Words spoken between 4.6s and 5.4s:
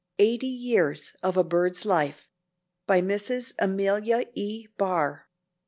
BARR.